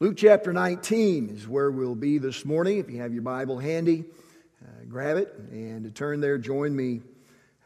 [0.00, 2.78] Luke chapter 19 is where we'll be this morning.
[2.78, 4.04] If you have your Bible handy,
[4.64, 7.00] uh, grab it and to turn there, join me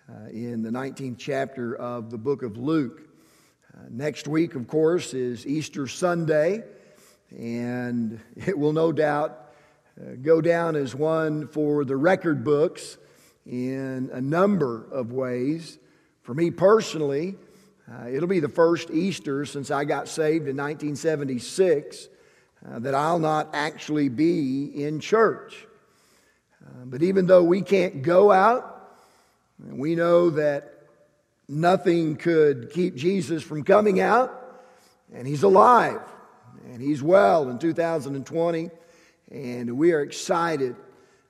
[0.09, 3.03] uh, in the 19th chapter of the book of Luke.
[3.75, 6.63] Uh, next week, of course, is Easter Sunday,
[7.31, 9.53] and it will no doubt
[10.01, 12.97] uh, go down as one for the record books
[13.45, 15.79] in a number of ways.
[16.23, 17.37] For me personally,
[17.93, 22.09] uh, it'll be the first Easter since I got saved in 1976
[22.71, 25.67] uh, that I'll not actually be in church.
[26.65, 28.73] Uh, but even though we can't go out,
[29.59, 30.87] we know that
[31.49, 34.63] nothing could keep Jesus from coming out,
[35.13, 36.01] and He's alive,
[36.67, 38.71] and He's well in 2020,
[39.31, 40.77] and we are excited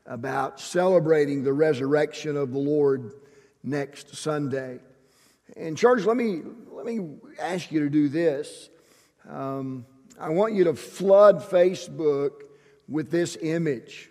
[0.06, 3.12] about celebrating the resurrection of the Lord
[3.62, 4.80] next Sunday.
[5.56, 8.70] And, church, let me, let me ask you to do this.
[9.28, 9.86] Um,
[10.22, 12.42] I want you to flood Facebook
[12.88, 14.08] with this image.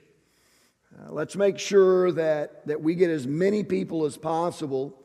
[0.94, 5.02] Uh, let's make sure that, that we get as many people as possible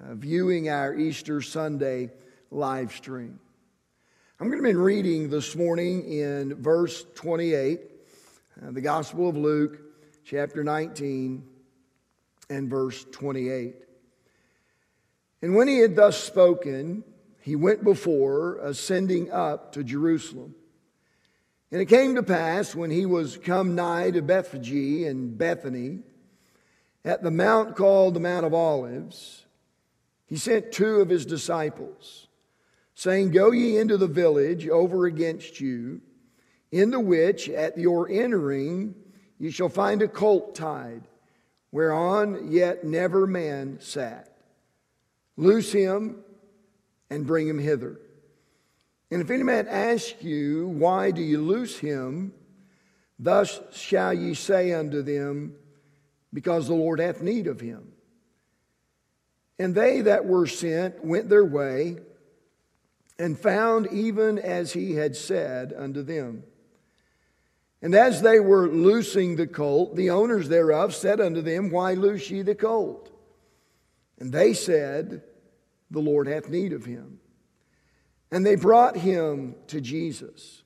[0.00, 2.12] uh, viewing our Easter Sunday
[2.52, 3.40] live stream.
[4.38, 7.80] I'm going to be reading this morning in verse 28,
[8.64, 9.80] uh, the Gospel of Luke,
[10.24, 11.42] chapter 19,
[12.48, 13.74] and verse 28.
[15.42, 17.02] And when he had thus spoken,
[17.44, 20.54] he went before, uh, ascending up to Jerusalem.
[21.70, 25.98] And it came to pass when he was come nigh to Bethphage and Bethany,
[27.04, 29.44] at the mount called the Mount of Olives,
[30.24, 32.28] he sent two of his disciples,
[32.94, 36.00] saying, Go ye into the village over against you,
[36.72, 38.94] in the which at your entering
[39.38, 41.02] ye shall find a colt tied,
[41.70, 44.34] whereon yet never man sat.
[45.36, 46.23] Loose him
[47.10, 48.00] and bring him hither.
[49.10, 52.32] And if any man ask you, Why do you loose him?
[53.18, 55.54] Thus shall ye say unto them,
[56.32, 57.92] Because the Lord hath need of him.
[59.58, 61.98] And they that were sent went their way
[63.18, 66.42] and found even as he had said unto them.
[67.80, 72.30] And as they were loosing the colt, the owners thereof said unto them, Why loose
[72.30, 73.10] ye the colt?
[74.18, 75.22] And they said,
[75.90, 77.20] The Lord hath need of him.
[78.30, 80.62] And they brought him to Jesus.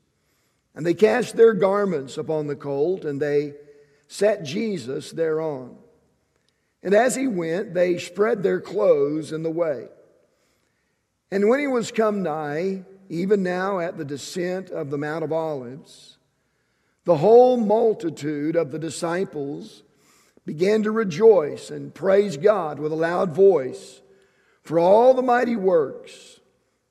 [0.75, 3.55] And they cast their garments upon the colt, and they
[4.07, 5.77] set Jesus thereon.
[6.83, 9.89] And as he went, they spread their clothes in the way.
[11.31, 15.33] And when he was come nigh, even now at the descent of the Mount of
[15.33, 16.19] Olives,
[17.05, 19.83] the whole multitude of the disciples
[20.47, 24.01] began to rejoice and praise God with a loud voice
[24.69, 26.41] for all the mighty works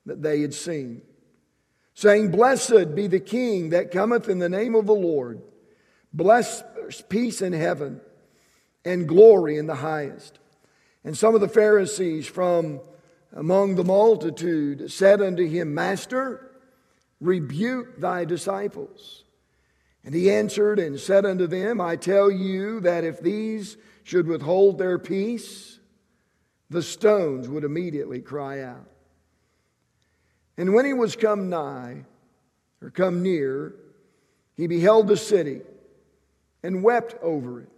[0.04, 1.00] that they had seen,
[1.94, 5.40] saying, Blessed be the King that cometh in the name of the Lord.
[6.12, 6.64] Blessed
[7.08, 8.00] peace in heaven
[8.84, 10.40] and glory in the highest.
[11.04, 12.80] And some of the Pharisees from
[13.32, 16.50] among the multitude said unto him, Master,
[17.20, 19.22] rebuke thy disciples.
[20.04, 24.78] And he answered and said unto them, I tell you that if these should withhold
[24.78, 25.77] their peace,
[26.70, 28.88] the stones would immediately cry out.
[30.56, 32.04] And when he was come nigh,
[32.82, 33.74] or come near,
[34.56, 35.62] he beheld the city
[36.62, 37.68] and wept over it,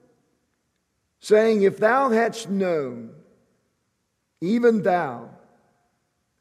[1.21, 3.11] saying, If thou hadst known,
[4.41, 5.31] even thou,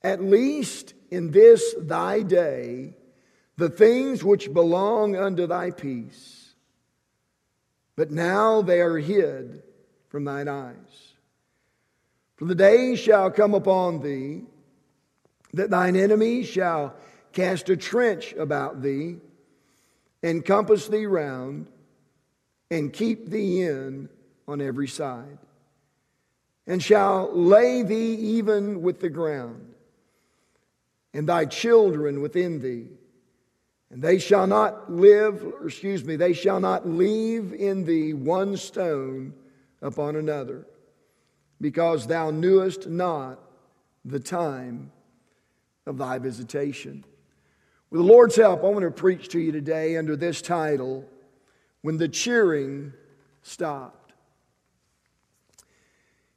[0.01, 2.95] at least in this thy day,
[3.57, 6.53] the things which belong unto thy peace.
[7.97, 9.61] But now they are hid
[10.07, 11.08] from thine eyes.
[12.39, 14.43] For the day shall come upon thee
[15.53, 16.95] that thine enemies shall
[17.33, 19.17] cast a trench about thee,
[20.23, 21.67] and compass thee round,
[22.71, 24.07] and keep thee in
[24.47, 25.37] on every side,
[26.65, 29.73] and shall lay thee even with the ground,
[31.13, 32.87] and thy children within thee.
[33.91, 38.55] And they shall not live, or excuse me, they shall not leave in thee one
[38.55, 39.33] stone
[39.81, 40.65] upon another,
[41.61, 43.39] because thou knewest not
[44.05, 44.91] the time
[45.85, 47.03] of thy visitation.
[47.89, 51.05] With the Lord's help, I want to preach to you today under this title
[51.81, 52.93] When the Cheering
[53.41, 54.13] Stopped.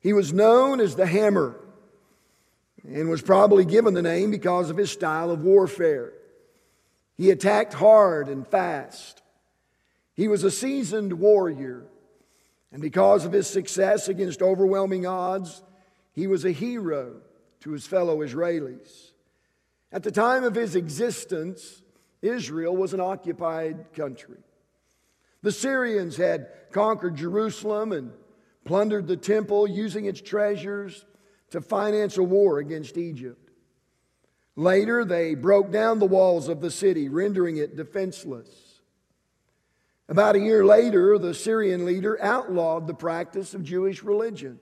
[0.00, 1.60] He was known as the Hammer
[2.84, 6.12] and was probably given the name because of his style of warfare.
[7.16, 9.22] He attacked hard and fast.
[10.14, 11.84] He was a seasoned warrior.
[12.72, 15.62] And because of his success against overwhelming odds,
[16.12, 17.20] he was a hero
[17.60, 19.12] to his fellow Israelis.
[19.92, 21.82] At the time of his existence,
[22.22, 24.38] Israel was an occupied country.
[25.42, 28.12] The Syrians had conquered Jerusalem and
[28.64, 31.04] plundered the temple, using its treasures
[31.50, 33.50] to finance a war against Egypt.
[34.54, 38.48] Later, they broke down the walls of the city, rendering it defenseless.
[40.12, 44.60] About a year later, the Syrian leader outlawed the practice of Jewish religion.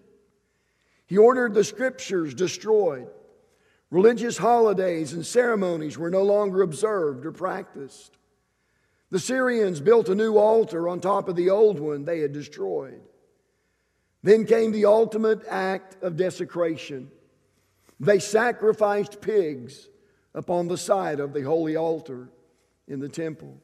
[1.07, 3.09] He ordered the scriptures destroyed.
[3.91, 8.17] Religious holidays and ceremonies were no longer observed or practiced.
[9.11, 13.01] The Syrians built a new altar on top of the old one they had destroyed.
[14.23, 17.11] Then came the ultimate act of desecration.
[17.99, 19.89] They sacrificed pigs
[20.33, 22.29] upon the side of the holy altar
[22.87, 23.61] in the temple.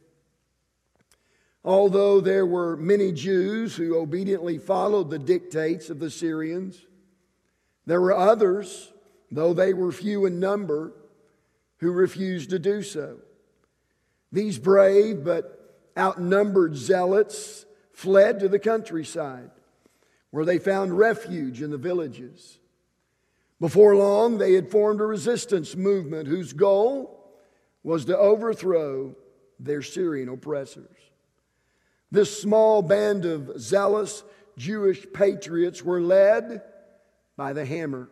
[1.67, 6.87] Although there were many Jews who obediently followed the dictates of the Syrians,
[7.87, 8.93] there were others,
[9.33, 10.93] though they were few in number,
[11.79, 13.19] who refused to do so.
[14.31, 19.51] These brave but outnumbered zealots fled to the countryside
[20.31, 22.61] where they found refuge in the villages.
[23.59, 27.33] Before long, they had formed a resistance movement whose goal
[27.83, 29.17] was to overthrow
[29.59, 30.97] their Syrian oppressors.
[32.11, 34.23] This small band of zealous
[34.57, 36.63] Jewish patriots were led
[37.37, 38.09] by the hammer.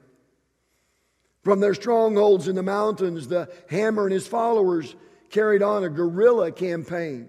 [1.42, 4.94] From their strongholds in the mountains, the hammer and his followers
[5.30, 7.28] carried on a guerrilla campaign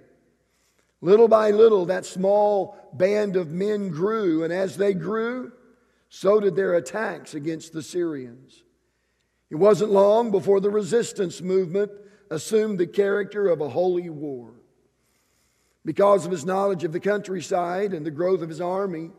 [1.06, 5.52] Little by little, that small band of men grew, and as they grew,
[6.10, 8.64] so did their attacks against the Syrians.
[9.52, 11.92] It wasn't long before the resistance movement
[12.32, 14.55] assumed the character of a holy war.
[15.86, 19.12] Because of his knowledge of the countryside and the growth of his army,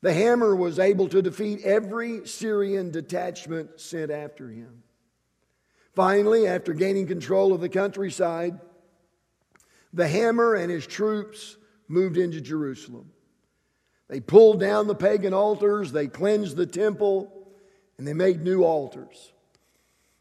[0.00, 4.84] the hammer was able to defeat every Syrian detachment sent after him.
[5.92, 8.60] Finally, after gaining control of the countryside,
[9.92, 11.56] the hammer and his troops
[11.88, 13.10] moved into Jerusalem.
[14.08, 17.48] They pulled down the pagan altars, they cleansed the temple,
[17.98, 19.32] and they made new altars.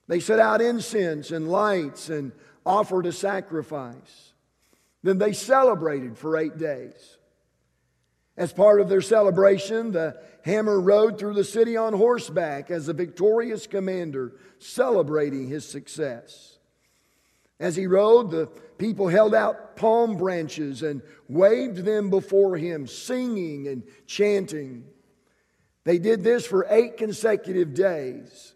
[0.07, 2.31] They set out incense and lights and
[2.65, 4.33] offered a sacrifice.
[5.03, 7.17] Then they celebrated for eight days.
[8.35, 12.93] As part of their celebration, the hammer rode through the city on horseback as a
[12.93, 16.57] victorious commander, celebrating his success.
[17.59, 18.47] As he rode, the
[18.77, 24.85] people held out palm branches and waved them before him, singing and chanting.
[25.83, 28.53] They did this for eight consecutive days.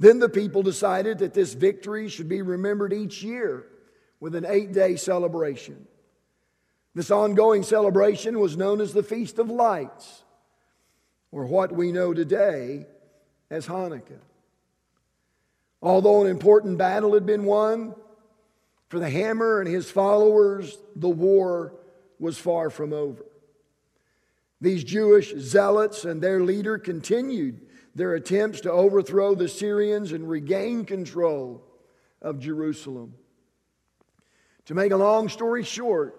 [0.00, 3.66] Then the people decided that this victory should be remembered each year
[4.20, 5.86] with an eight day celebration.
[6.94, 10.24] This ongoing celebration was known as the Feast of Lights,
[11.30, 12.86] or what we know today
[13.50, 14.20] as Hanukkah.
[15.80, 17.94] Although an important battle had been won,
[18.88, 21.74] for the hammer and his followers, the war
[22.18, 23.24] was far from over.
[24.60, 27.60] These Jewish zealots and their leader continued
[27.94, 31.62] their attempts to overthrow the Syrians and regain control
[32.20, 33.14] of Jerusalem.
[34.68, 36.14] To make a long story short,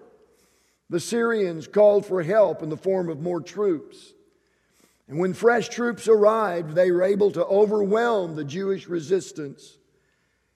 [0.88, 4.12] the Syrians called for help in the form of more troops.
[5.06, 9.78] And when fresh troops arrived, they were able to overwhelm the Jewish resistance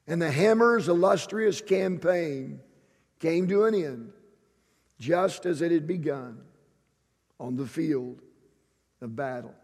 [0.09, 2.59] and the hammer's illustrious campaign
[3.21, 4.13] came to an end
[4.99, 6.41] just as it had begun
[7.39, 8.21] on the field
[9.01, 9.55] of battle.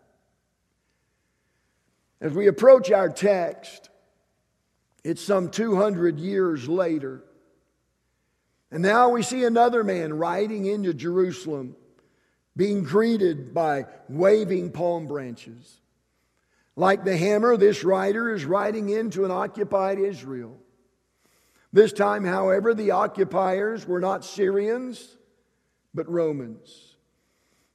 [2.21, 3.91] As we approach our text,
[5.03, 7.25] it's some 200 years later.
[8.71, 11.75] And now we see another man riding into Jerusalem,
[12.57, 15.81] being greeted by waving palm branches.
[16.77, 20.57] Like the hammer, this rider is riding into an occupied Israel.
[21.73, 25.17] This time, however, the occupiers were not Syrians,
[25.95, 26.97] but Romans.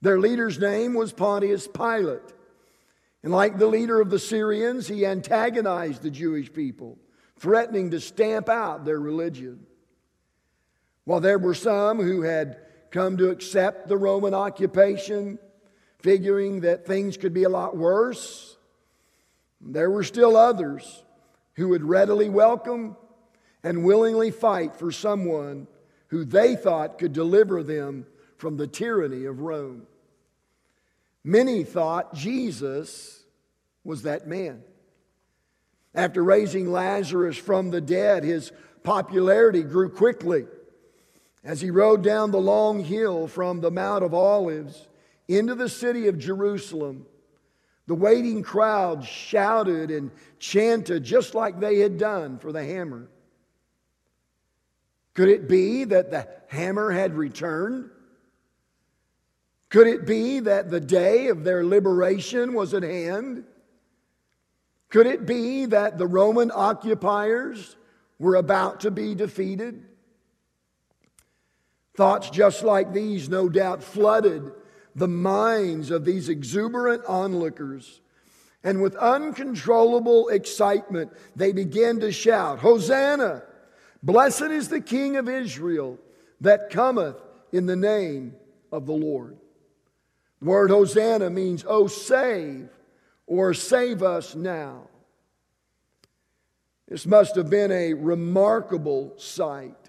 [0.01, 2.33] Their leader's name was Pontius Pilate.
[3.23, 6.97] And like the leader of the Syrians, he antagonized the Jewish people,
[7.39, 9.65] threatening to stamp out their religion.
[11.05, 12.57] While there were some who had
[12.91, 15.39] come to accept the Roman occupation,
[15.99, 18.57] figuring that things could be a lot worse,
[19.61, 21.03] there were still others
[21.53, 22.97] who would readily welcome
[23.63, 25.67] and willingly fight for someone
[26.07, 28.05] who they thought could deliver them
[28.37, 29.87] from the tyranny of Rome.
[31.23, 33.23] Many thought Jesus
[33.83, 34.63] was that man.
[35.93, 38.51] After raising Lazarus from the dead, his
[38.83, 40.45] popularity grew quickly.
[41.45, 44.87] As he rode down the long hill from the Mount of Olives
[45.27, 47.05] into the city of Jerusalem,
[47.85, 50.09] the waiting crowd shouted and
[50.39, 53.07] chanted just like they had done for the hammer.
[55.13, 57.91] Could it be that the hammer had returned?
[59.69, 63.43] Could it be that the day of their liberation was at hand?
[64.89, 67.75] Could it be that the Roman occupiers
[68.17, 69.85] were about to be defeated?
[71.95, 74.51] Thoughts just like these, no doubt, flooded
[74.95, 78.01] the minds of these exuberant onlookers.
[78.63, 83.43] And with uncontrollable excitement, they began to shout, Hosanna!
[84.01, 85.99] Blessed is the King of Israel
[86.41, 87.15] that cometh
[87.51, 88.35] in the name
[88.71, 89.37] of the Lord.
[90.41, 92.69] The word Hosanna means, Oh, save,
[93.27, 94.87] or save us now.
[96.87, 99.84] This must have been a remarkable sight.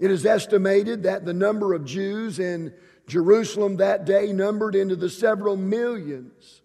[0.00, 2.72] It is estimated that the number of Jews in
[3.06, 6.62] Jerusalem that day numbered into the several millions.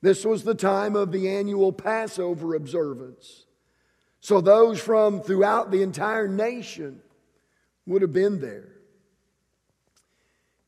[0.00, 3.44] This was the time of the annual Passover observance.
[4.20, 7.00] So those from throughout the entire nation
[7.86, 8.68] would have been there.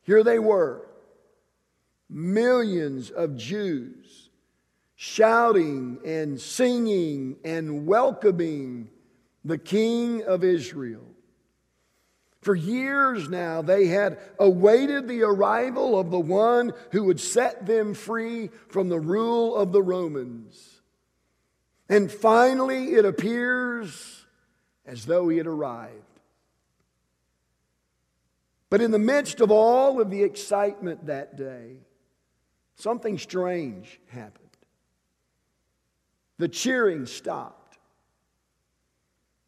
[0.04, 0.86] Here they were,
[2.10, 4.28] millions of Jews
[4.94, 8.88] shouting and singing and welcoming
[9.44, 11.11] the King of Israel.
[12.42, 17.94] For years now, they had awaited the arrival of the one who would set them
[17.94, 20.80] free from the rule of the Romans.
[21.88, 24.26] And finally, it appears
[24.84, 25.94] as though he had arrived.
[28.70, 31.76] But in the midst of all of the excitement that day,
[32.74, 34.38] something strange happened.
[36.38, 37.78] The cheering stopped,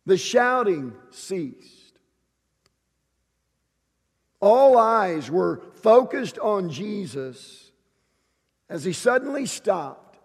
[0.06, 1.83] the shouting ceased.
[4.44, 7.72] All eyes were focused on Jesus
[8.68, 10.18] as he suddenly stopped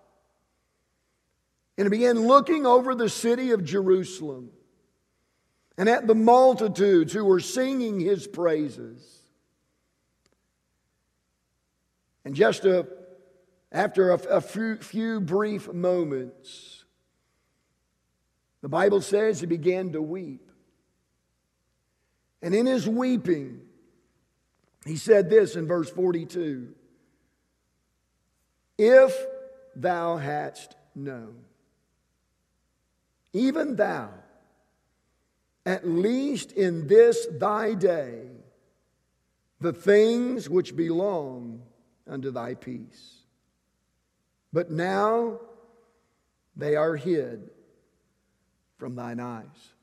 [1.77, 4.49] and began looking over the city of Jerusalem
[5.77, 9.21] and at the multitudes who were singing his praises.
[12.25, 12.89] And just a,
[13.71, 16.83] after a, a few, few brief moments,
[18.61, 20.51] the Bible says he began to weep.
[22.41, 23.61] And in his weeping,
[24.89, 26.73] he said this in verse 42
[28.77, 29.15] If
[29.75, 31.35] thou hadst known,
[33.31, 34.09] even thou,
[35.63, 38.23] at least in this thy day,
[39.61, 41.61] the things which belong
[42.07, 43.17] unto thy peace.
[44.51, 45.39] But now
[46.55, 47.51] they are hid
[48.79, 49.73] from thine eyes.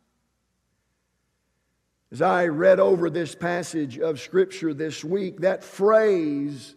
[2.13, 6.77] As I read over this passage of Scripture this week, that phrase,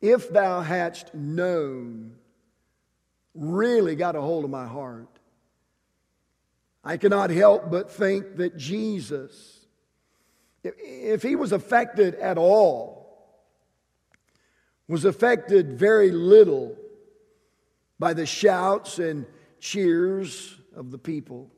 [0.00, 2.16] if thou hadst known,
[3.34, 5.08] really got a hold of my heart.
[6.82, 9.66] I cannot help but think that Jesus,
[10.62, 13.06] if he was affected at all,
[14.88, 16.76] was affected very little
[17.98, 19.26] by the shouts and
[19.58, 21.50] cheers of the people.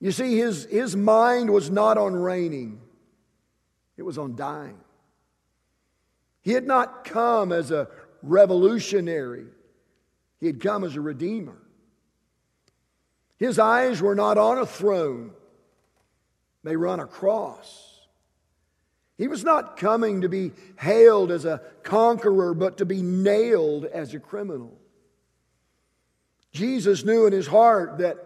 [0.00, 2.80] You see, his, his mind was not on reigning,
[3.96, 4.78] it was on dying.
[6.42, 7.88] He had not come as a
[8.22, 9.46] revolutionary,
[10.38, 11.58] he had come as a redeemer.
[13.38, 15.32] His eyes were not on a throne,
[16.62, 17.92] they were on a cross.
[19.18, 24.12] He was not coming to be hailed as a conqueror, but to be nailed as
[24.12, 24.78] a criminal.
[26.52, 28.18] Jesus knew in his heart that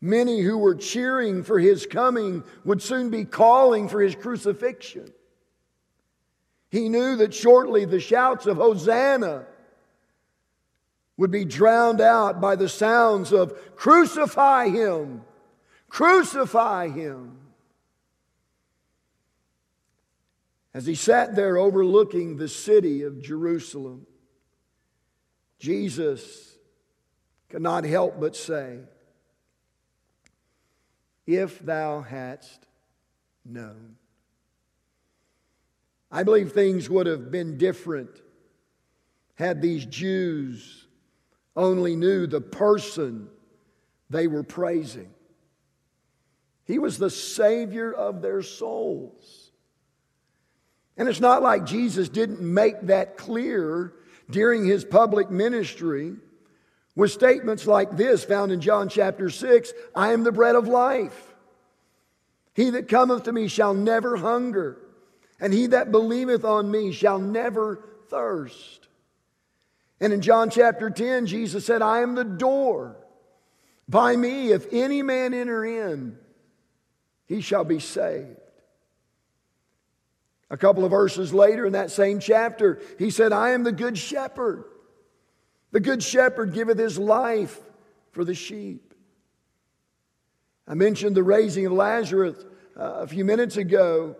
[0.00, 5.12] Many who were cheering for his coming would soon be calling for his crucifixion.
[6.70, 9.46] He knew that shortly the shouts of Hosanna
[11.16, 15.22] would be drowned out by the sounds of Crucify him!
[15.90, 17.36] Crucify him!
[20.72, 24.06] As he sat there overlooking the city of Jerusalem,
[25.58, 26.56] Jesus
[27.50, 28.78] could not help but say,
[31.36, 32.66] if thou hadst
[33.44, 33.96] known.
[36.10, 38.10] I believe things would have been different
[39.36, 40.86] had these Jews
[41.56, 43.28] only knew the person
[44.10, 45.10] they were praising.
[46.64, 49.50] He was the Savior of their souls.
[50.96, 53.94] And it's not like Jesus didn't make that clear
[54.28, 56.16] during his public ministry
[57.00, 61.34] with statements like this found in John chapter 6 I am the bread of life.
[62.52, 64.76] He that cometh to me shall never hunger,
[65.40, 68.88] and he that believeth on me shall never thirst.
[69.98, 72.98] And in John chapter 10, Jesus said, I am the door.
[73.88, 76.18] By me, if any man enter in,
[77.24, 78.36] he shall be saved.
[80.50, 83.96] A couple of verses later in that same chapter, he said, I am the good
[83.96, 84.64] shepherd.
[85.72, 87.58] The good shepherd giveth his life
[88.12, 88.94] for the sheep.
[90.66, 92.36] I mentioned the raising of Lazarus
[92.76, 94.16] uh, a few minutes ago.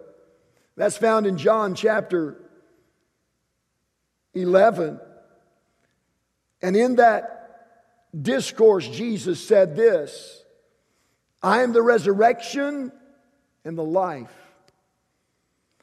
[0.77, 2.41] That's found in John chapter
[4.35, 5.01] 11.
[6.63, 7.41] And in that
[8.21, 10.43] discourse, Jesus said this
[11.43, 12.93] I am the resurrection
[13.65, 14.35] and the life.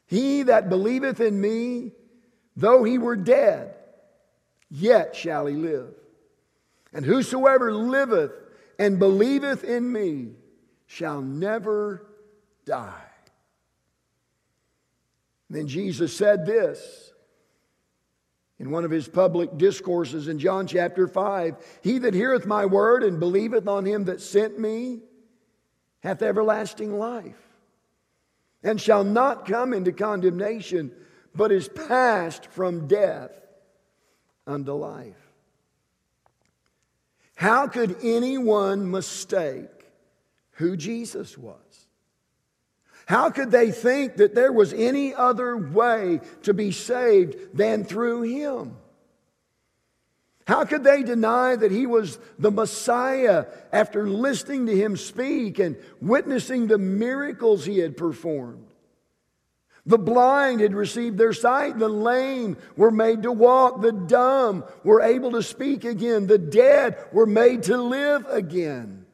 [0.05, 1.91] He that believeth in me,
[2.55, 3.76] though he were dead,
[4.69, 5.93] yet shall he live.
[6.93, 8.31] And whosoever liveth
[8.79, 10.31] and believeth in me
[10.85, 12.05] shall never
[12.65, 13.03] die.
[15.49, 17.13] Then Jesus said this
[18.59, 23.03] in one of his public discourses in John chapter 5 He that heareth my word
[23.03, 24.99] and believeth on him that sent me
[26.01, 27.41] hath everlasting life
[28.63, 30.91] and shall not come into condemnation,
[31.33, 33.31] but is passed from death
[34.47, 35.15] unto life.
[37.35, 39.69] How could anyone mistake
[40.53, 41.55] who Jesus was?
[43.05, 48.23] How could they think that there was any other way to be saved than through
[48.23, 48.75] him?
[50.47, 55.77] How could they deny that he was the Messiah after listening to him speak and
[56.01, 58.65] witnessing the miracles he had performed?
[59.87, 61.79] The blind had received their sight.
[61.79, 63.81] The lame were made to walk.
[63.81, 66.27] The dumb were able to speak again.
[66.27, 69.05] The dead were made to live again.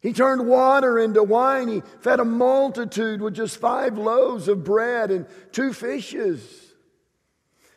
[0.00, 1.68] He turned water into wine.
[1.68, 6.44] He fed a multitude with just five loaves of bread and two fishes.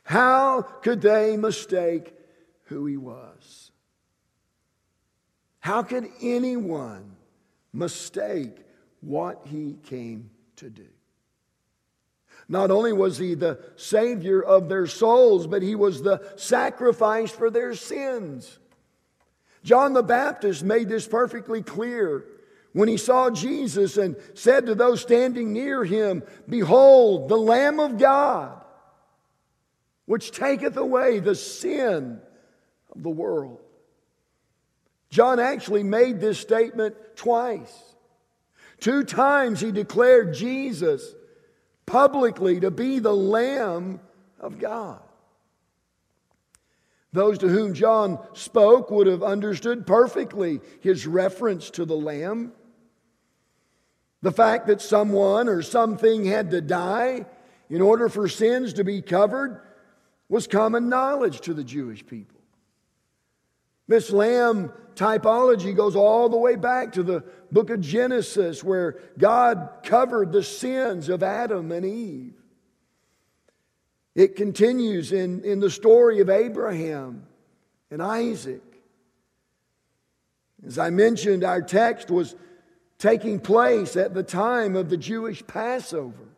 [0.03, 2.13] How could they mistake
[2.65, 3.71] who he was?
[5.59, 7.15] How could anyone
[7.71, 8.57] mistake
[8.99, 10.87] what he came to do?
[12.47, 17.49] Not only was he the Savior of their souls, but he was the sacrifice for
[17.49, 18.59] their sins.
[19.63, 22.23] John the Baptist made this perfectly clear
[22.73, 27.97] when he saw Jesus and said to those standing near him, Behold, the Lamb of
[27.97, 28.61] God,
[30.05, 32.21] which taketh away the sin
[32.93, 33.59] of the world.
[35.09, 37.95] John actually made this statement twice.
[38.79, 41.15] Two times he declared Jesus
[41.85, 43.99] publicly to be the Lamb
[44.39, 44.99] of God.
[47.13, 52.51] Those to whom John spoke would have understood perfectly his reference to the Lamb.
[54.21, 57.25] The fact that someone or something had to die
[57.69, 59.61] in order for sins to be covered
[60.27, 62.41] was common knowledge to the Jewish people.
[63.87, 69.69] This lamb typology goes all the way back to the book of Genesis, where God
[69.83, 72.33] covered the sins of Adam and Eve.
[74.15, 77.27] It continues in, in the story of Abraham
[77.91, 78.61] and Isaac.
[80.65, 82.35] As I mentioned, our text was
[82.97, 86.29] taking place at the time of the Jewish Passover.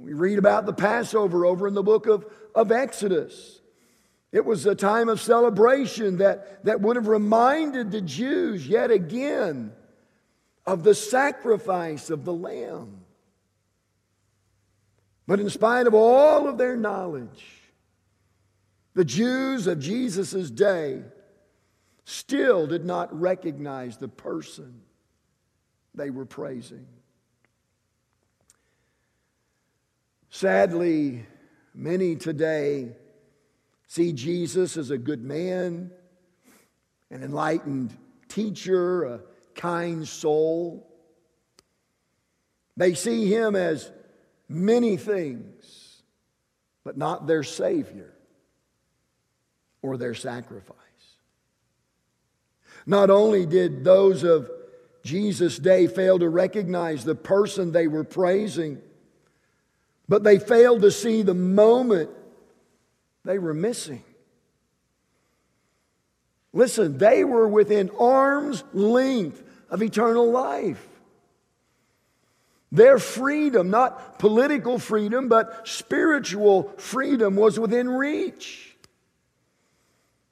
[0.00, 3.60] We read about the Passover over in the book of, of Exodus.
[4.34, 9.72] It was a time of celebration that, that would have reminded the Jews yet again
[10.66, 13.04] of the sacrifice of the Lamb.
[15.28, 17.44] But in spite of all of their knowledge,
[18.94, 21.04] the Jews of Jesus' day
[22.04, 24.80] still did not recognize the person
[25.94, 26.86] they were praising.
[30.28, 31.24] Sadly,
[31.72, 32.96] many today
[33.86, 35.90] see Jesus as a good man,
[37.10, 37.96] an enlightened
[38.28, 39.20] teacher, a
[39.54, 40.90] kind soul.
[42.76, 43.90] They see him as
[44.48, 46.02] many things,
[46.84, 48.12] but not their Savior
[49.82, 50.78] or their sacrifice.
[52.86, 54.50] Not only did those of
[55.02, 58.80] Jesus' day fail to recognize the person they were praising,
[60.08, 62.10] but they failed to see the moment
[63.24, 64.04] they were missing.
[66.52, 70.86] Listen, they were within arm's length of eternal life.
[72.70, 78.76] Their freedom, not political freedom, but spiritual freedom, was within reach.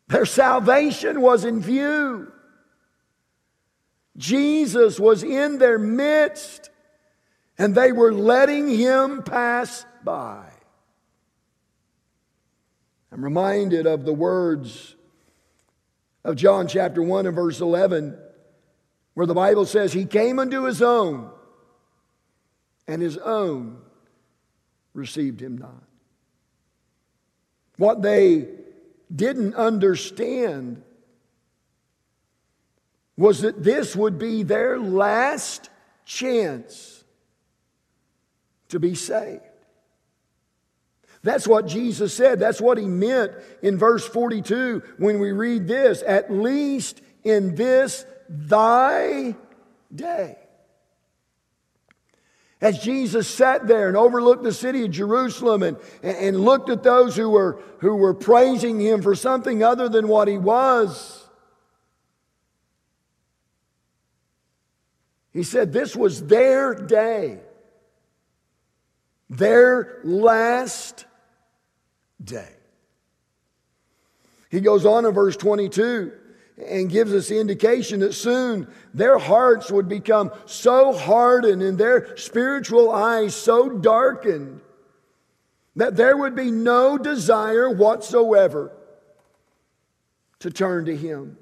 [0.08, 2.30] Their salvation was in view.
[4.16, 6.70] Jesus was in their midst,
[7.56, 10.51] and they were letting him pass by.
[13.12, 14.96] I'm reminded of the words
[16.24, 18.16] of John chapter 1 and verse 11,
[19.12, 21.30] where the Bible says, He came unto His own,
[22.88, 23.82] and His own
[24.94, 25.82] received Him not.
[27.76, 28.48] What they
[29.14, 30.82] didn't understand
[33.18, 35.68] was that this would be their last
[36.06, 37.04] chance
[38.70, 39.42] to be saved.
[41.22, 42.40] That's what Jesus said.
[42.40, 43.32] That's what he meant
[43.62, 49.36] in verse 42 when we read this at least in this thy
[49.94, 50.36] day.
[52.60, 57.16] As Jesus sat there and overlooked the city of Jerusalem and, and looked at those
[57.16, 61.24] who were, who were praising him for something other than what he was,
[65.32, 67.40] he said this was their day,
[69.28, 71.06] their last
[72.24, 72.48] day.
[74.50, 76.12] He goes on in verse 22
[76.68, 82.16] and gives us the indication that soon their hearts would become so hardened and their
[82.16, 84.60] spiritual eyes so darkened
[85.76, 88.72] that there would be no desire whatsoever
[90.40, 91.38] to turn to Him.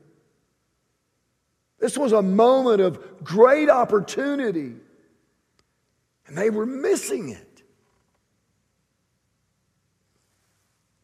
[1.80, 4.74] This was a moment of great opportunity,
[6.26, 7.49] and they were missing it.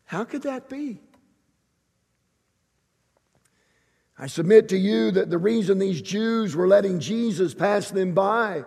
[0.06, 1.00] How could that be?
[4.18, 8.64] I submit to you that the reason these Jews were letting Jesus pass them by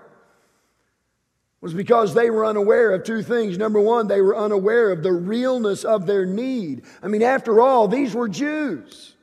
[1.62, 3.58] was because they were unaware of two things.
[3.58, 6.84] Number one, they were unaware of the realness of their need.
[7.02, 9.16] I mean, after all, these were Jews,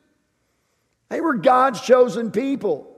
[1.09, 2.93] they were God's chosen people.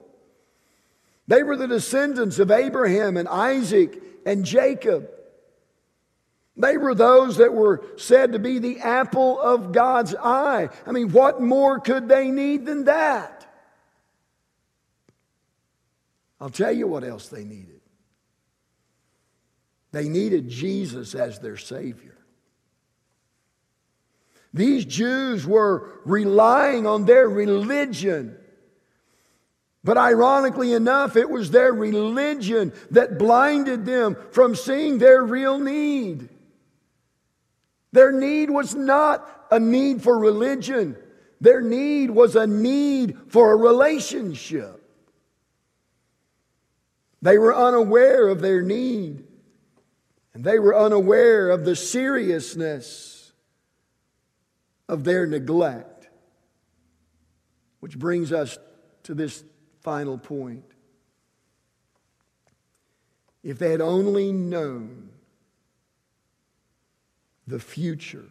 [1.26, 5.10] They were the descendants of Abraham and Isaac and Jacob.
[6.58, 10.68] They were those that were said to be the apple of God's eye.
[10.84, 13.46] I mean, what more could they need than that?
[16.40, 17.80] I'll tell you what else they needed.
[19.92, 22.16] They needed Jesus as their Savior.
[24.52, 28.36] These Jews were relying on their religion.
[29.84, 36.30] But ironically enough, it was their religion that blinded them from seeing their real need.
[37.92, 40.96] Their need was not a need for religion,
[41.40, 44.84] their need was a need for a relationship.
[47.20, 49.24] They were unaware of their need,
[50.34, 53.32] and they were unaware of the seriousness
[54.88, 56.08] of their neglect.
[57.80, 58.58] Which brings us
[59.04, 59.44] to this
[59.80, 60.64] final point.
[63.42, 65.10] If they had only known
[67.48, 68.26] the future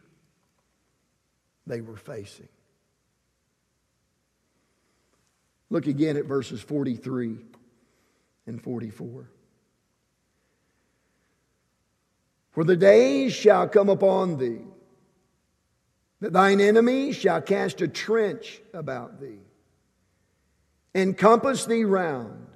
[1.66, 2.48] they were facing.
[5.70, 7.38] Look again at verses 43
[8.46, 9.30] and 44.
[12.52, 14.62] For the days shall come upon thee
[16.22, 19.40] that thine enemies shall cast a trench about thee
[20.94, 22.48] and compass thee round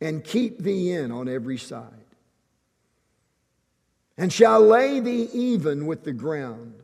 [0.00, 1.95] and keep thee in on every side
[4.18, 6.74] and shall lay thee even with the ground,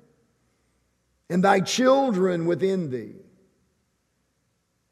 [1.31, 3.15] and thy children within thee.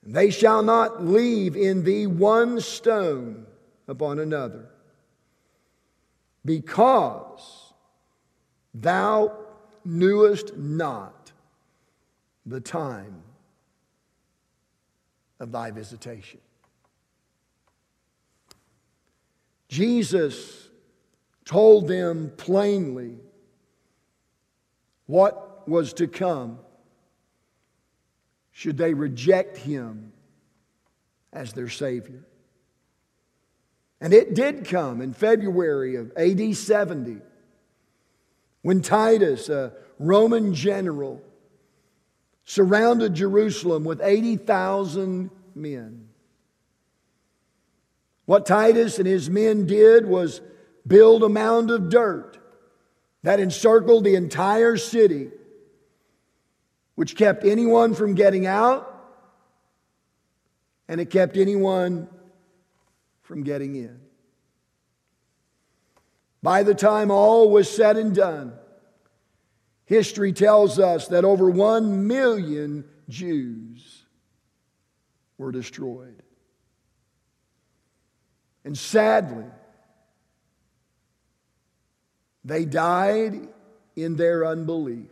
[0.05, 3.46] And they shall not leave in thee one stone
[3.87, 4.70] upon another,
[6.44, 7.74] because
[8.72, 9.37] thou
[9.85, 11.33] knewest not
[12.46, 13.22] the time
[15.38, 16.40] of thy visitation.
[19.68, 20.69] Jesus
[21.50, 23.16] told them plainly
[25.06, 26.60] what was to come
[28.52, 30.12] should they reject him
[31.32, 32.24] as their Savior.
[34.00, 37.16] And it did come in February of AD 70
[38.62, 41.20] when Titus, a Roman general,
[42.44, 46.10] surrounded Jerusalem with 80,000 men.
[48.26, 50.42] What Titus and his men did was
[50.90, 52.37] build a mound of dirt
[53.22, 55.31] that encircled the entire city,
[56.96, 58.88] which kept anyone from getting out
[60.88, 62.09] and it kept anyone
[63.22, 64.00] from getting in.
[66.42, 68.55] By the time all was said and done,
[69.85, 74.05] history tells us that over one million Jews
[75.38, 76.22] were destroyed.
[78.64, 79.46] And sadly,
[82.44, 83.48] they died
[83.96, 85.11] in their unbelief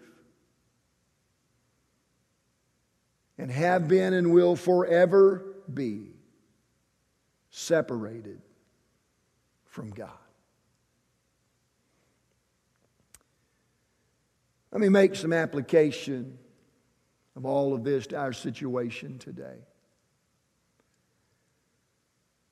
[3.37, 6.09] and have been and will forever be
[7.51, 8.41] separated
[9.67, 10.11] from God.
[14.73, 16.39] Let me make some application
[17.37, 19.57] of all of this to our situation today.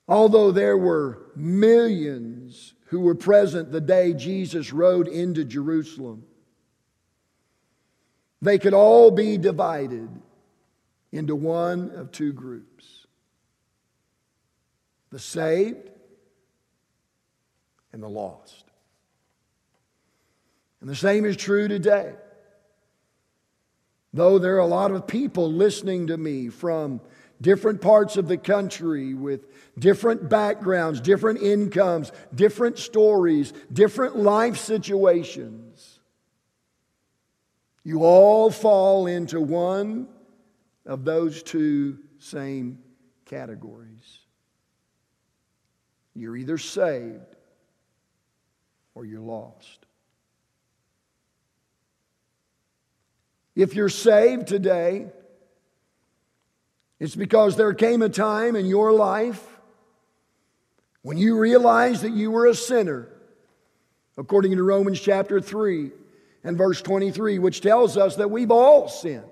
[0.07, 6.23] Although there were millions who were present the day Jesus rode into Jerusalem,
[8.41, 10.09] they could all be divided
[11.11, 13.07] into one of two groups
[15.09, 15.89] the saved
[17.93, 18.65] and the lost.
[20.81, 22.13] And the same is true today.
[24.13, 27.01] Though there are a lot of people listening to me from
[27.41, 29.45] different parts of the country with
[29.77, 35.99] different backgrounds, different incomes, different stories, different life situations,
[37.83, 40.09] you all fall into one
[40.85, 42.79] of those two same
[43.25, 44.19] categories.
[46.13, 47.35] You're either saved
[48.93, 49.85] or you're lost.
[53.55, 55.07] If you're saved today,
[56.99, 59.43] it's because there came a time in your life
[61.03, 63.07] when you realized that you were a sinner,
[64.17, 65.91] according to Romans chapter 3
[66.43, 69.23] and verse 23, which tells us that we've all sinned.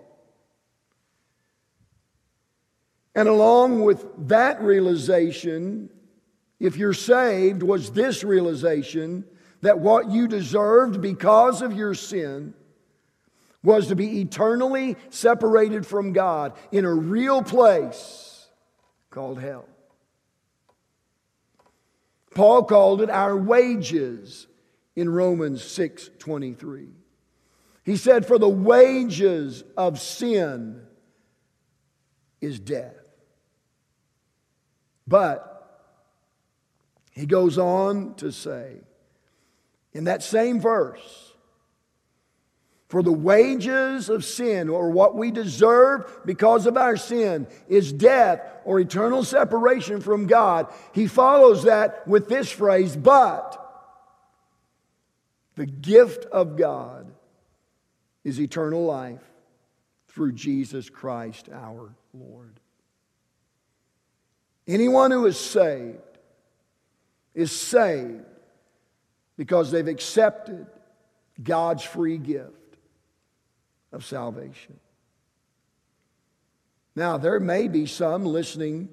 [3.15, 5.89] And along with that realization,
[6.59, 9.25] if you're saved, was this realization
[9.61, 12.53] that what you deserved because of your sin
[13.65, 18.47] was to be eternally separated from God in a real place
[19.09, 19.67] called hell.
[22.33, 24.47] Paul called it our wages
[24.95, 26.93] in Romans 6:23.
[27.83, 30.85] He said for the wages of sin
[32.41, 33.05] is death.
[35.07, 35.51] But
[37.11, 38.81] he goes on to say
[39.93, 41.34] in that same verse,
[42.87, 48.41] for the wages of sin, or what we deserve because of our sin, is death
[48.63, 50.67] or eternal separation from God.
[50.93, 53.61] He follows that with this phrase, but
[55.55, 57.11] the gift of God
[58.23, 59.23] is eternal life
[60.09, 62.59] through Jesus Christ our Lord.
[64.67, 65.99] Anyone who is saved
[67.33, 68.23] is saved
[69.37, 70.67] because they've accepted
[71.43, 72.53] God's free gift
[73.95, 74.79] of salvation.
[76.95, 78.89] Now, there may be some listening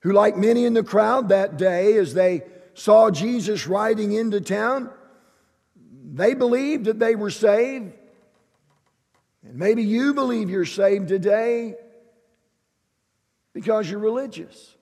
[0.00, 2.42] who, like many in the crowd that day, as they
[2.74, 4.90] saw Jesus riding into town,
[6.12, 7.92] they believed that they were saved.
[9.42, 11.74] And maybe you believe you're saved today
[13.52, 14.76] because you're religious.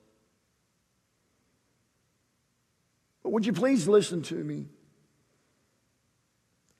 [3.23, 4.67] But would you please listen to me?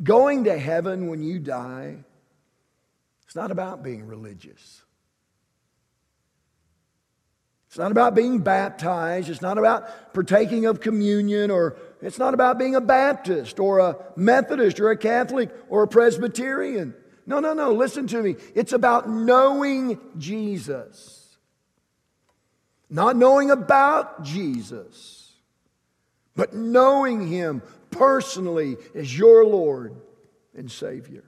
[0.03, 2.03] Going to heaven when you die,
[3.25, 4.81] it's not about being religious.
[7.67, 9.29] It's not about being baptized.
[9.29, 13.97] It's not about partaking of communion, or it's not about being a Baptist or a
[14.15, 16.93] Methodist or a Catholic or a Presbyterian.
[17.25, 17.73] No, no, no.
[17.73, 18.35] Listen to me.
[18.53, 21.37] It's about knowing Jesus,
[22.89, 25.25] not knowing about Jesus
[26.35, 27.61] but knowing Him
[27.95, 29.95] personally as your Lord
[30.55, 31.23] and Savior.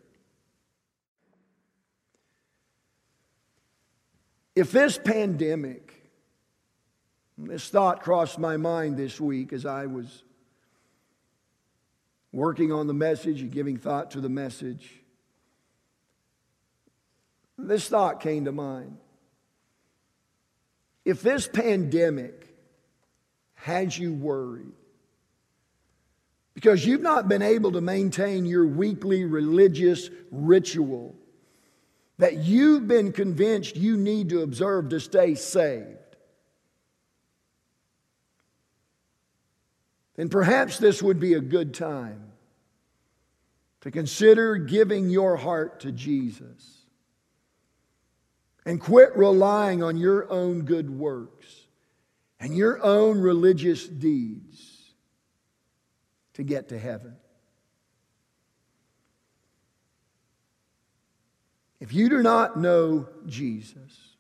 [4.56, 5.94] If this pandemic,
[7.38, 10.24] this thought crossed my mind this week as I was
[12.32, 14.92] working on the message and giving thought to the message.
[17.58, 18.98] This thought came to mind.
[21.06, 22.54] If this pandemic
[23.54, 24.77] has you worried,
[26.58, 31.14] because you've not been able to maintain your weekly religious ritual.
[32.18, 36.16] That you've been convinced you need to observe to stay saved.
[40.16, 42.24] Then perhaps this would be a good time
[43.82, 46.88] to consider giving your heart to Jesus.
[48.66, 51.68] And quit relying on your own good works
[52.40, 54.77] and your own religious deeds
[56.38, 57.16] to get to heaven.
[61.80, 64.16] If you do not know Jesus,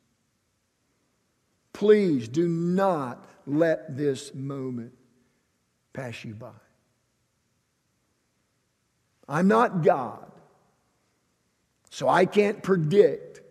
[1.73, 4.93] please do not let this moment
[5.93, 6.49] pass you by.
[9.29, 10.31] I'm not God,
[11.91, 13.41] so I can't predict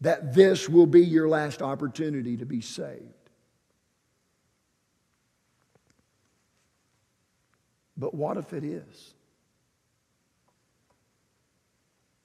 [0.00, 3.11] that this will be your last opportunity to be saved.
[8.02, 9.14] But what if it is?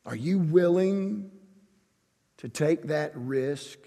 [0.08, 1.30] Are you willing
[2.38, 3.78] to take that risk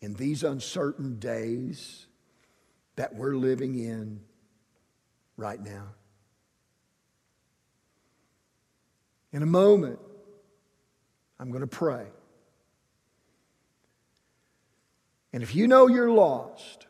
[0.00, 2.06] in these uncertain days
[2.94, 4.20] that we're living in
[5.36, 5.88] right now?
[9.32, 9.98] In a moment,
[11.40, 12.06] I'm going to pray.
[15.32, 16.86] And if you know you're lost,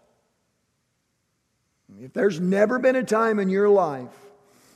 [2.00, 4.10] if there's never been a time in your life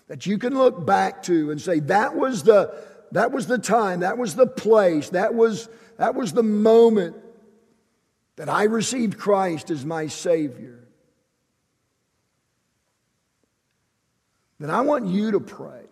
[0.09, 2.75] that you can look back to and say, that was the,
[3.12, 7.16] that was the time, that was the place, that was, that was the moment
[8.37, 10.79] that I received Christ as my Savior,
[14.59, 15.83] then I want you to pray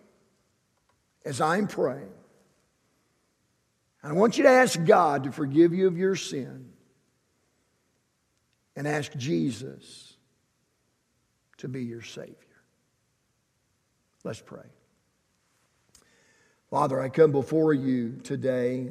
[1.25, 2.11] as I'm praying.
[4.03, 6.71] I want you to ask God to forgive you of your sin
[8.75, 10.10] and ask Jesus
[11.61, 12.35] to be your Savior.
[14.23, 14.65] Let's pray.
[16.71, 18.89] Father, I come before you today.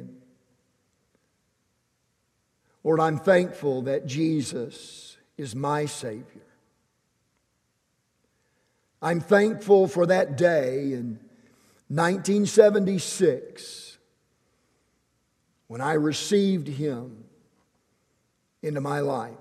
[2.83, 6.23] Lord, I'm thankful that Jesus is my Savior.
[9.01, 11.19] I'm thankful for that day in
[11.89, 13.97] 1976
[15.67, 17.25] when I received Him
[18.61, 19.35] into my life.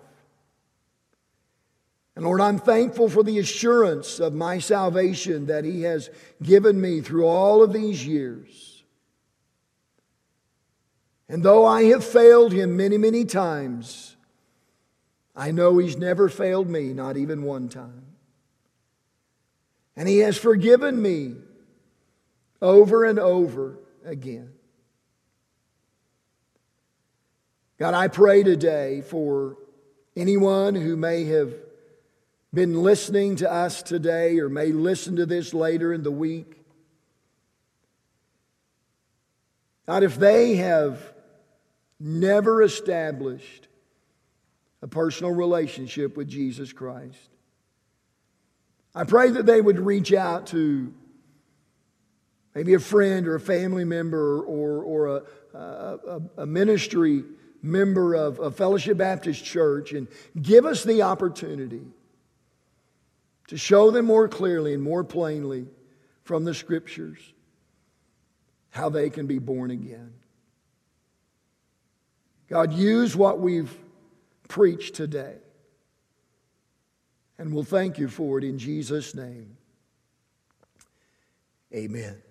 [2.21, 6.11] And Lord, I'm thankful for the assurance of my salvation that He has
[6.43, 8.83] given me through all of these years.
[11.31, 14.17] And though I have failed Him many, many times,
[15.35, 18.05] I know He's never failed me, not even one time.
[19.97, 21.37] And He has forgiven me
[22.61, 24.53] over and over again.
[27.79, 29.57] God, I pray today for
[30.15, 31.55] anyone who may have
[32.53, 36.57] been listening to us today or may listen to this later in the week.
[39.87, 41.01] God, if they have
[41.99, 43.69] never established
[44.83, 47.29] a personal relationship with Jesus Christ,
[48.95, 50.93] I pray that they would reach out to
[52.55, 55.23] maybe a friend or a family member or, or a,
[55.57, 57.23] a, a ministry
[57.63, 60.09] member of a Fellowship Baptist Church and
[60.41, 61.83] give us the opportunity
[63.51, 65.67] to show them more clearly and more plainly
[66.23, 67.19] from the scriptures
[68.71, 70.13] how they can be born again.
[72.49, 73.77] God, use what we've
[74.47, 75.35] preached today.
[77.39, 79.57] And we'll thank you for it in Jesus' name.
[81.75, 82.23] Amen.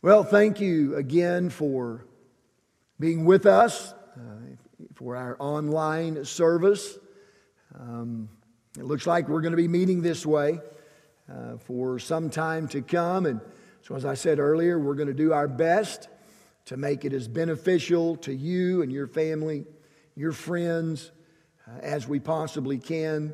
[0.00, 2.04] Well, thank you again for
[3.00, 4.20] being with us uh,
[4.94, 6.96] for our online service.
[7.74, 8.28] Um,
[8.78, 10.60] it looks like we're going to be meeting this way
[11.30, 13.24] uh, for some time to come.
[13.26, 13.40] And
[13.82, 16.08] so, as I said earlier, we're going to do our best
[16.66, 19.64] to make it as beneficial to you and your family,
[20.14, 21.10] your friends,
[21.66, 23.32] uh, as we possibly can.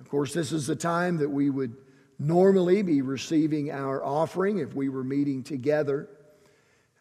[0.00, 1.76] Of course, this is the time that we would
[2.18, 6.08] normally be receiving our offering if we were meeting together.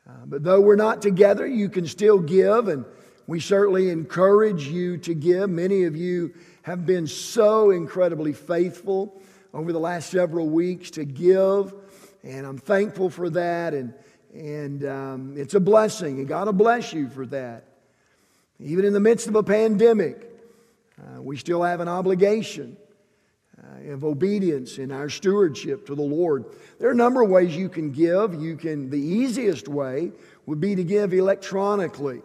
[0.07, 2.85] Uh, but though we're not together, you can still give, and
[3.27, 5.49] we certainly encourage you to give.
[5.49, 9.21] Many of you have been so incredibly faithful
[9.53, 11.73] over the last several weeks to give,
[12.23, 13.73] and I'm thankful for that.
[13.73, 13.93] And,
[14.33, 17.65] and um, it's a blessing, and God will bless you for that.
[18.59, 20.29] Even in the midst of a pandemic,
[20.97, 22.77] uh, we still have an obligation
[23.61, 26.45] uh, of obedience in our stewardship to the Lord.
[26.79, 28.41] There are a number of ways you can give.
[28.41, 30.13] You can, the easiest way
[30.45, 32.21] would be to give electronically.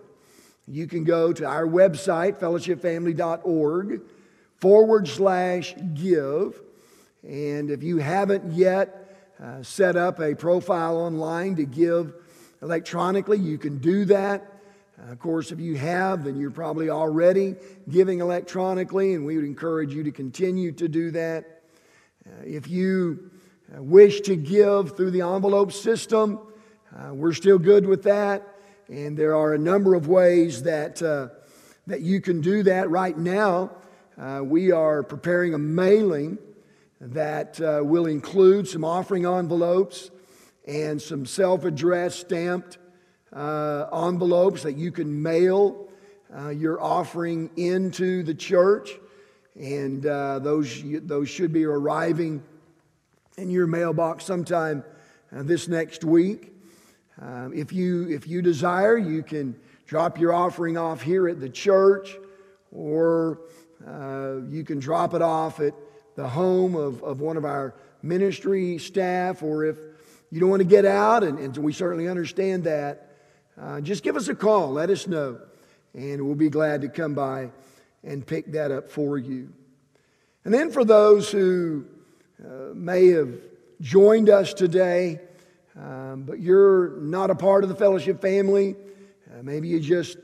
[0.69, 4.03] You can go to our website, fellowshipfamily.org
[4.59, 6.61] forward slash give.
[7.23, 12.15] And if you haven't yet uh, set up a profile online to give
[12.63, 14.61] electronically, you can do that.
[14.99, 17.55] Uh, of course, if you have, then you're probably already
[17.89, 21.63] giving electronically, and we would encourage you to continue to do that.
[22.27, 23.31] Uh, if you
[23.77, 26.41] uh, wish to give through the envelope system,
[26.97, 28.43] uh, we're still good with that.
[28.89, 31.29] And there are a number of ways that, uh,
[31.87, 33.71] that you can do that right now.
[34.19, 36.39] Uh, we are preparing a mailing
[37.01, 40.11] that uh, will include some offering envelopes
[40.67, 42.79] and some self addressed stamped
[43.33, 45.87] uh, envelopes that you can mail
[46.37, 48.91] uh, your offering into the church.
[49.55, 52.43] And uh, those, those should be arriving
[53.37, 54.83] in your mailbox sometime
[55.31, 56.55] this next week.
[57.53, 59.55] if, you, if you desire, you can
[59.87, 62.17] drop your offering off here at the church
[62.73, 63.41] or
[63.87, 65.75] uh, you can drop it off at
[66.17, 69.77] the home of, of one of our ministry staff, or if
[70.31, 73.17] you don't want to get out, and, and we certainly understand that,
[73.61, 74.73] uh, just give us a call.
[74.73, 75.39] Let us know.
[75.95, 77.51] And we'll be glad to come by
[78.05, 79.53] and pick that up for you.
[80.45, 81.85] And then for those who
[82.45, 83.35] uh, may have
[83.81, 85.21] joined us today,
[85.77, 88.77] um, but you're not a part of the fellowship family,
[89.31, 90.19] uh, maybe you just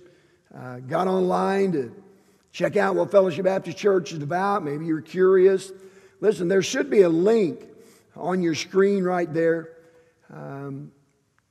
[0.54, 2.03] uh, got online to
[2.54, 4.62] check out what Fellowship Baptist Church is about.
[4.64, 5.72] Maybe you're curious.
[6.20, 7.66] Listen, there should be a link
[8.14, 9.70] on your screen right there.
[10.32, 10.92] Um,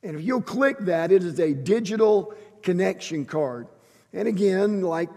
[0.01, 3.67] and if you'll click that, it is a digital connection card.
[4.13, 5.09] And again, like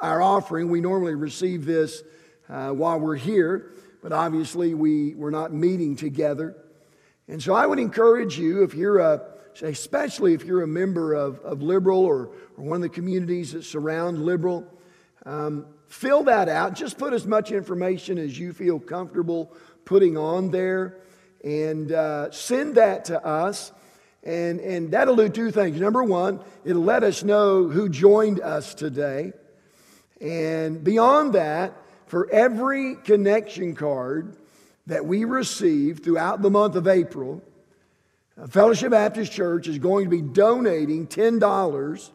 [0.00, 2.02] our offering, we normally receive this
[2.48, 3.72] uh, while we're here,
[4.02, 6.56] but obviously we, we're not meeting together.
[7.28, 9.20] And so I would encourage you, if you're a,
[9.60, 13.64] especially if you're a member of, of Liberal or, or one of the communities that
[13.64, 14.66] surround Liberal,
[15.28, 16.74] um, fill that out.
[16.74, 19.52] Just put as much information as you feel comfortable
[19.84, 20.96] putting on there
[21.44, 23.70] and uh, send that to us.
[24.24, 25.78] And, and that'll do two things.
[25.78, 29.32] Number one, it'll let us know who joined us today.
[30.20, 31.74] And beyond that,
[32.06, 34.34] for every connection card
[34.86, 37.42] that we receive throughout the month of April,
[38.48, 42.10] Fellowship Baptist Church is going to be donating $10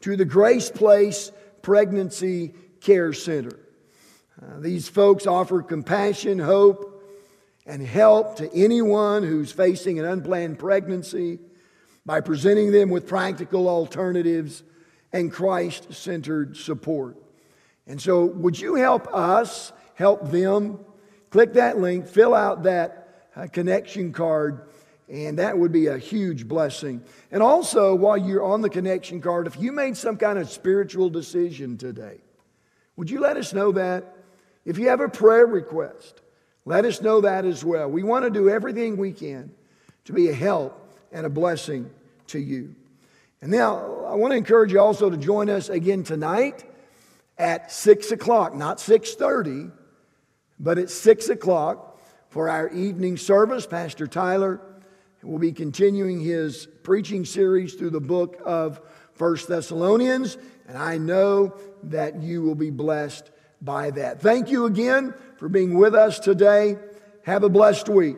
[0.00, 1.32] to the Grace Place
[1.66, 3.58] Pregnancy Care Center.
[4.40, 7.02] Uh, these folks offer compassion, hope,
[7.66, 11.40] and help to anyone who's facing an unplanned pregnancy
[12.04, 14.62] by presenting them with practical alternatives
[15.12, 17.16] and Christ centered support.
[17.88, 20.78] And so, would you help us help them?
[21.30, 24.68] Click that link, fill out that uh, connection card,
[25.08, 27.02] and that would be a huge blessing.
[27.30, 31.10] And also, while you're on the connection card, if you made some kind of spiritual
[31.10, 32.18] decision today,
[32.96, 34.16] would you let us know that?
[34.64, 36.20] If you have a prayer request,
[36.64, 37.88] let us know that as well.
[37.88, 39.52] We want to do everything we can
[40.06, 41.88] to be a help and a blessing
[42.28, 42.74] to you.
[43.40, 46.64] And now I want to encourage you also to join us again tonight
[47.38, 49.66] at six o'clock, not six thirty,
[50.58, 52.00] but at six o'clock
[52.30, 53.66] for our evening service.
[53.66, 54.60] Pastor Tyler
[55.26, 58.80] will be continuing his preaching series through the book of
[59.14, 64.20] First Thessalonians, and I know that you will be blessed by that.
[64.20, 66.76] Thank you again for being with us today.
[67.24, 68.16] Have a blessed week.